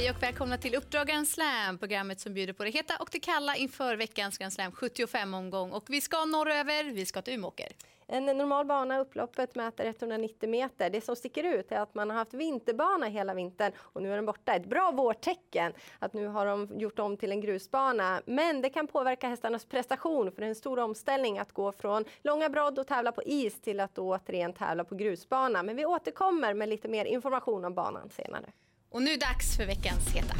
[0.00, 3.20] Hej och välkomna till Uppdrag Grand Slam, programmet som bjuder på det heta och det
[3.20, 5.70] kalla inför veckans Grand Slam 75-omgång.
[5.70, 7.66] Och vi ska norröver, vi ska till Umeåker.
[8.06, 10.90] En normal bana, upploppet mäter 190 meter.
[10.90, 14.16] Det som sticker ut är att man har haft vinterbana hela vintern och nu är
[14.16, 14.54] den borta.
[14.54, 18.22] Ett bra vårtecken att nu har de gjort om till en grusbana.
[18.24, 22.04] Men det kan påverka hästarnas prestation för det är en stor omställning att gå från
[22.22, 25.62] långa brodd och tävla på is till att återigen tävla på grusbana.
[25.62, 28.52] Men vi återkommer med lite mer information om banan senare.
[28.92, 30.34] Och nu dags för veckans heta.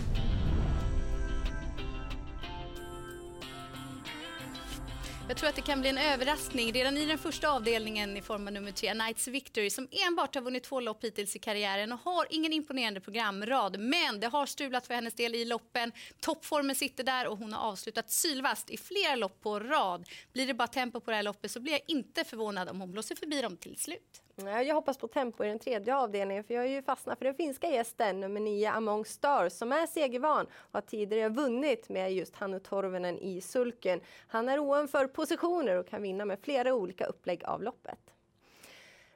[5.30, 8.46] Jag tror att det kan bli en överraskning redan i den första avdelningen i form
[8.46, 11.98] av nummer tre, Knights Victory, som enbart har vunnit två lopp hittills i karriären och
[11.98, 13.80] har ingen imponerande programrad.
[13.80, 15.92] Men det har strulat för hennes del i loppen.
[16.20, 20.08] Toppformen sitter där och hon har avslutat sylvast i flera lopp på rad.
[20.32, 22.92] Blir det bara tempo på det här loppet så blir jag inte förvånad om hon
[22.92, 24.22] blåser förbi dem till slut.
[24.46, 27.34] Jag hoppas på tempo i den tredje avdelningen för jag är ju fastnat för den
[27.34, 32.36] finska gästen nummer 9 Among Stars som är segervan och har tidigare vunnit med just
[32.36, 34.00] Hannu Torvenen i sulken.
[34.26, 37.98] Han är oen för positioner och kan vinna med flera olika upplägg av loppet.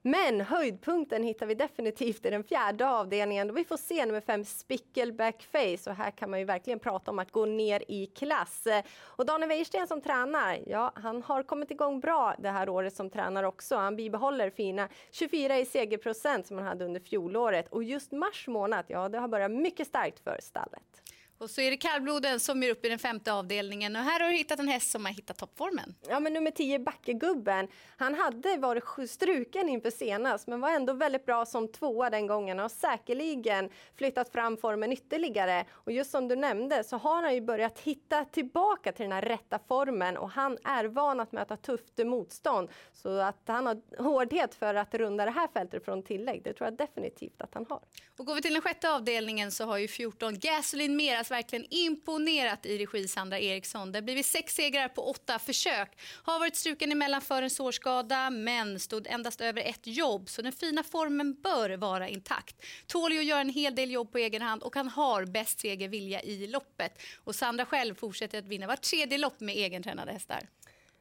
[0.02, 4.44] Men höjdpunkten hittar vi definitivt i den fjärde avdelningen då vi får se nummer fem
[4.44, 8.66] Spickleback Face och här kan man ju verkligen prata om att gå ner i klass.
[9.00, 13.10] Och Daniel Wäjersten som tränar, ja han har kommit igång bra det här året som
[13.10, 13.76] tränare också.
[13.76, 18.84] Han bibehåller fina 24 i segerprocent som han hade under fjolåret och just mars månad,
[18.88, 21.13] ja det har börjat mycket starkt för stallet.
[21.38, 23.96] Och så är det kallbloden som är uppe i den femte avdelningen.
[23.96, 25.94] Och här har du hittat en häst som har hittat toppformen.
[26.08, 27.68] Ja, men nummer 10, Backegubben.
[27.96, 32.60] Han hade varit struken inför senast, men var ändå väldigt bra som tvåa den gången
[32.60, 35.64] och säkerligen flyttat fram formen ytterligare.
[35.70, 39.22] Och just som du nämnde så har han ju börjat hitta tillbaka till den här
[39.22, 42.68] rätta formen och han är van att möta tufft motstånd.
[42.92, 46.66] Så att han har hårdhet för att runda det här fältet från tillägg, det tror
[46.66, 47.80] jag definitivt att han har.
[48.18, 52.66] Och går vi till den sjätte avdelningen så har ju 14 Gasoline Meras verkligen imponerat
[52.66, 53.92] i regi Sandra Eriksson.
[53.92, 55.98] Det har blivit sex segrar på åtta försök.
[56.22, 60.52] Har varit struken emellan för en sårskada men stod endast över ett jobb så den
[60.52, 62.56] fina formen bör vara intakt.
[62.86, 65.60] Tål ju att göra en hel del jobb på egen hand och han har bäst
[65.60, 67.02] segervilja i loppet.
[67.24, 70.48] Och Sandra själv fortsätter att vinna var tredje lopp med egentränade hästar.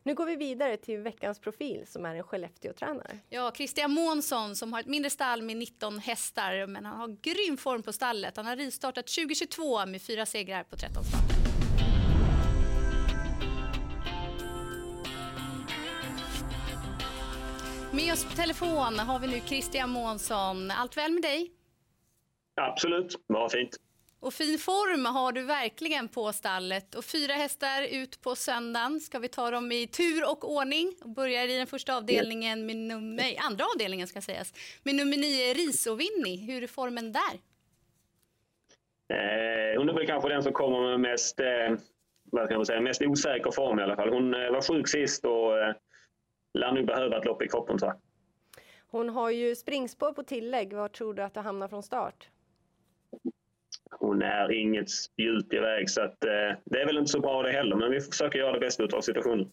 [0.05, 3.19] Nu går vi vidare till veckans profil som är en Skellefteå-tränare.
[3.29, 7.57] Ja, Christian Månsson som har ett mindre stall med 19 hästar men han har grym
[7.57, 8.37] form på stallet.
[8.37, 11.35] Han har rivstartat 2022 med fyra segrar på 13 starter.
[17.91, 20.71] Med oss på telefon har vi nu Christian Månsson.
[20.71, 21.51] Allt väl med dig?
[22.61, 23.77] Absolut, bara fint.
[24.23, 26.95] Och fin form har du verkligen på stallet.
[26.95, 28.99] Och fyra hästar ut på söndagen.
[28.99, 30.93] Ska vi ta dem i tur och ordning?
[31.01, 34.53] Och börjar i den första avdelningen med nummer, andra avdelningen ska sägas.
[34.83, 36.37] Med nummer nio, Risovinni.
[36.37, 37.35] Hur är formen där?
[39.13, 41.77] Eh, hon är väl kanske den som kommer med mest, eh,
[42.23, 44.09] vad ska man säga, mest osäker form i alla fall.
[44.09, 45.75] Hon eh, var sjuk sist och eh,
[46.53, 47.99] lär nog behöva ett lopp i kroppen jag.
[48.87, 50.73] Hon har ju springspår på tillägg.
[50.73, 52.29] Var tror du att du hamnar från start?
[54.03, 57.51] Hon är inget spjut iväg så att, eh, det är väl inte så bra det
[57.51, 59.51] heller men vi försöker göra det bästa av situationen.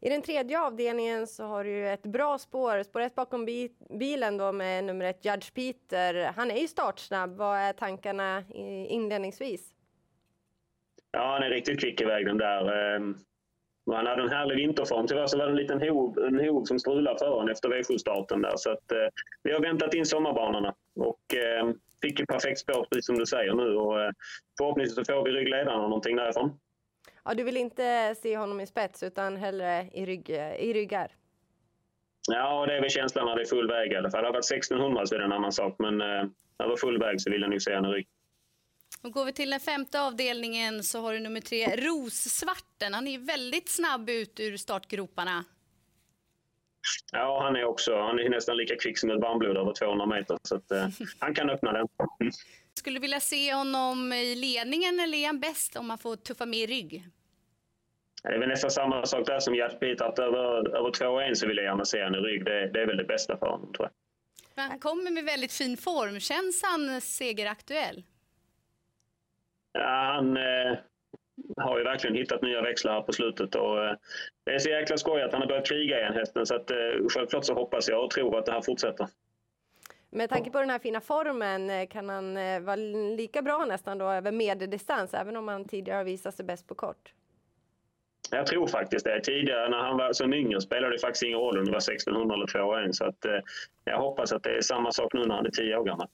[0.00, 3.46] I den tredje avdelningen så har du ett bra spår, spår ett bakom
[3.98, 6.32] bilen då med nummer ett Judge Peter.
[6.36, 7.36] Han är ju startsnabb.
[7.36, 8.44] Vad är tankarna
[8.88, 9.74] inledningsvis?
[11.10, 12.94] Ja, han är riktigt kvick iväg den där.
[12.96, 13.16] Ehm,
[13.92, 15.06] han hade en härlig vinterform.
[15.06, 18.42] Tyvärr så var det en liten hov, en hov som strulade för honom efter V7-starten
[18.42, 18.56] där.
[18.56, 19.08] Så att, eh,
[19.42, 21.70] vi har väntat in sommarbanorna och eh,
[22.02, 23.76] fick ju perfekt spår precis som du säger nu.
[23.76, 24.10] Och, eh,
[24.58, 26.58] förhoppningsvis så får vi ryggledaren och någonting därifrån.
[27.24, 31.12] Ja, du vill inte se honom i spets utan hellre i, rygg, i ryggar?
[32.28, 34.18] Ja, det är väl känslan när det är full väg i alla fall.
[34.18, 35.76] Hade det varit 1600 så är det en annan sak.
[35.78, 36.06] Men eh,
[36.58, 38.06] när det var full väg så vill jag nog se honom i rygg.
[39.02, 42.94] Och går vi till den femte avdelningen så har du nummer tre, Rossvarten.
[42.94, 45.44] Han är väldigt snabb ut ur startgroparna.
[47.12, 50.38] Ja, han är också han är nästan lika kvick som ett varmblod över 200 meter.
[50.42, 50.88] Så att, eh,
[51.18, 51.88] han kan öppna den.
[52.74, 56.46] Skulle du vilja se honom i ledningen eller är han bäst om man får tuffa
[56.46, 57.04] med i rygg?
[58.22, 60.04] Det är väl nästan samma sak där som Gert Peter.
[60.04, 62.44] Att över, över 2-1 så vill jag gärna se honom i rygg.
[62.44, 63.88] Det, det, är väl det bästa för honom tror
[64.54, 64.62] jag.
[64.62, 66.20] Han kommer med väldigt fin form.
[66.20, 68.04] Känns han segeraktuell?
[69.72, 70.78] Ja, han eh,
[71.56, 73.54] har ju verkligen hittat nya växlar här på slutet.
[73.54, 73.96] Och, eh,
[74.44, 76.46] det är så jäkla skoj att han har börjat kriga igen hästen.
[76.46, 76.76] Så att, eh,
[77.08, 79.08] självklart så hoppas jag och tror att det här fortsätter.
[80.10, 82.34] Med tanke på den här fina formen, eh, kan han
[82.64, 82.76] vara
[83.16, 86.74] lika bra nästan då över medeldistans, även om han tidigare har visat sig bäst på
[86.74, 87.12] kort?
[88.30, 89.20] Jag tror faktiskt det.
[89.20, 92.34] Tidigare när han var som yngre spelade det faktiskt ingen roll om det var 1600
[92.34, 93.26] eller 2 Så att,
[93.84, 96.08] jag hoppas att det är samma sak nu när han är 10 år gammal.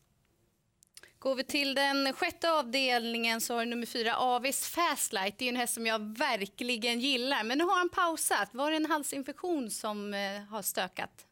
[1.21, 5.39] Går vi till den sjätte avdelningen så har nummer fyra Avis Fastlight.
[5.39, 7.45] Det är en häst som jag verkligen gillar.
[7.45, 8.49] Men nu har han pausat.
[8.53, 11.27] Var det en halsinfektion som eh, har stökat?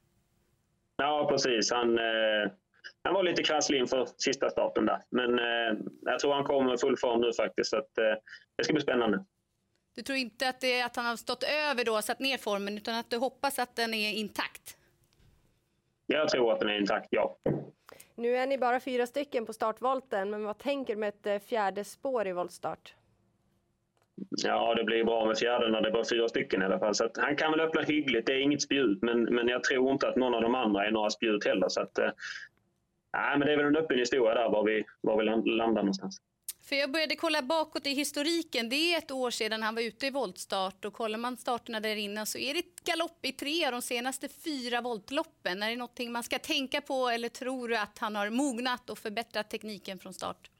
[0.97, 1.73] Ja, precis.
[1.73, 2.53] Han, eh,
[3.03, 5.03] han var lite krasslig inför sista starten där.
[5.11, 7.71] Men eh, jag tror han kommer i full form nu faktiskt.
[7.71, 8.05] Så att, eh,
[8.57, 9.25] det ska bli spännande.
[9.95, 12.95] Du tror inte att, det, att han har stått över då, satt ner formen, utan
[12.95, 14.77] att du hoppas att den är intakt?
[16.07, 17.39] Jag tror att den är intakt, ja.
[18.19, 21.39] Nu är ni bara fyra stycken på startvolten, men vad tänker du med ett eh,
[21.39, 22.95] fjärde spår i voltstart?
[24.31, 26.95] Ja, det blir bra med fjärde när det är bara fyra stycken i alla fall.
[26.95, 28.27] Så han kan väl öppna hyggligt.
[28.27, 30.91] Det är inget spjut, men, men jag tror inte att någon av de andra är
[30.91, 31.69] några spjut heller.
[31.69, 32.11] Så att, eh,
[33.13, 36.23] men det är väl en öppen historia där var vi, var vi landar någonstans.
[36.69, 38.69] För jag började kolla bakåt i historiken.
[38.69, 41.97] Det är ett år sedan han var ute i voltstart och kollar man starterna där
[41.97, 45.63] inne så är det galopp i tre av de senaste fyra voltloppen.
[45.63, 48.99] Är det någonting man ska tänka på eller tror du att han har mognat och
[48.99, 50.51] förbättrat tekniken från start?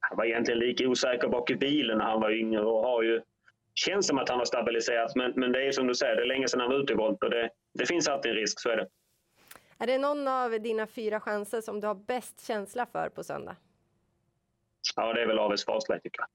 [0.00, 3.22] Han var egentligen lika osäker bak i bilen när han var yngre och har ju
[3.74, 6.26] känns som att han har stabiliserats men, men det är som du säger, det är
[6.26, 8.68] länge sedan han var ute i volt och det, det finns alltid en risk, så
[8.68, 8.88] är det.
[9.78, 13.56] Är det någon av dina fyra chanser som du har bäst känsla för på söndag?
[14.96, 16.28] Ja, det är väl Aves Farsley tycker jag.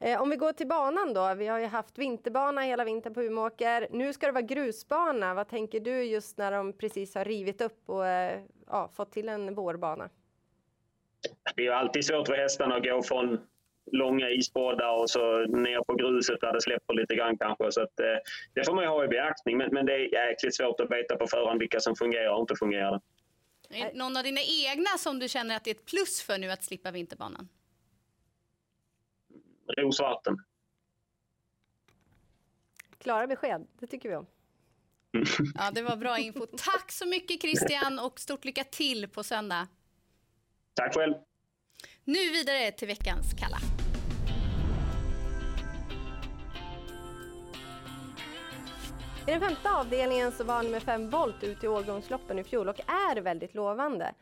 [0.00, 1.34] Eh, om vi går till banan då.
[1.34, 3.88] Vi har ju haft vinterbana hela vintern på Umeåker.
[3.90, 5.34] Nu ska det vara grusbana.
[5.34, 9.28] Vad tänker du just när de precis har rivit upp och eh, ja, fått till
[9.28, 10.08] en vårbana?
[11.56, 13.38] Det är ju alltid svårt för hästarna att gå från
[13.92, 17.72] långa isbådar och så ner på gruset där det släpper lite grann kanske.
[17.72, 18.16] Så att, eh,
[18.54, 19.58] det får man ju ha i beaktning.
[19.58, 22.54] Men, men det är jäkligt svårt att veta på förhand vilka som fungerar och inte
[22.56, 23.00] fungerar.
[23.70, 26.50] Är någon av dina egna som du känner att det är ett plus för nu
[26.50, 27.48] att slippa vinterbanan?
[29.76, 30.36] Rosvarten.
[32.98, 34.26] Klara besked, det tycker vi om.
[35.54, 36.46] Ja, det var bra info.
[36.46, 39.68] Tack så mycket Christian och stort lycka till på söndag.
[40.74, 41.14] Tack själv.
[42.04, 43.58] Nu vidare till veckans Kalla.
[49.28, 52.80] I den femte avdelningen så var nummer 5 Volt ut i årgångsloppen i fjol och
[52.80, 54.14] är väldigt lovande.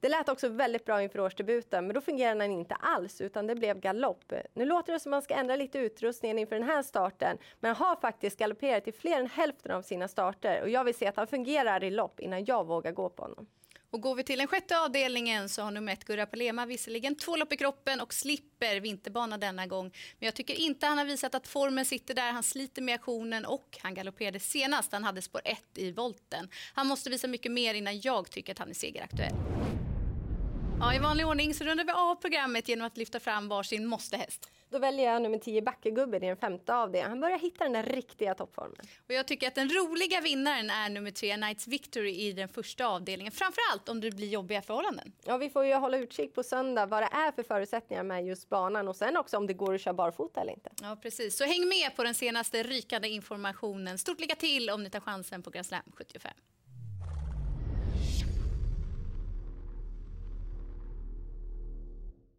[0.00, 3.54] Det lät också väldigt bra inför årsdebuten, men då fungerade den inte alls utan det
[3.54, 4.32] blev galopp.
[4.54, 7.74] Nu låter det som att man ska ändra lite utrustningen inför den här starten, men
[7.74, 11.06] han har faktiskt galopperat i fler än hälften av sina starter och jag vill se
[11.06, 13.46] att han fungerar i lopp innan jag vågar gå på honom.
[13.90, 17.36] Och går vi till den sjätte avdelningen så har nummer ett Gurra Palema visserligen två
[17.36, 19.84] lopp i kroppen och slipper vinterbana denna gång.
[20.18, 22.32] Men jag tycker inte han har visat att formen sitter där.
[22.32, 24.92] Han sliter med aktionen och han galopperade senast.
[24.92, 26.48] Han hade spår 1 i volten.
[26.74, 29.34] Han måste visa mycket mer innan jag tycker att han är segeraktuell.
[30.80, 34.50] Ja, I vanlig ordning så rundar vi av programmet genom att lyfta fram varsin måstehäst.
[34.70, 37.10] Då väljer jag nummer 10 Backegubben i den femte avdelningen.
[37.10, 38.86] Han börjar hitta den där riktiga toppformen.
[39.08, 42.86] Och jag tycker att den roliga vinnaren är nummer 3 Knights Victory i den första
[42.86, 43.32] avdelningen.
[43.32, 45.12] Framförallt om det blir jobbiga förhållanden.
[45.24, 48.48] Ja, vi får ju hålla utkik på söndag vad det är för förutsättningar med just
[48.48, 50.70] banan och sen också om det går att köra barfota eller inte.
[50.82, 51.36] Ja, precis.
[51.36, 53.98] Så häng med på den senaste rykande informationen.
[53.98, 56.32] Stort lycka till om ni tar chansen på Grand Slam 75.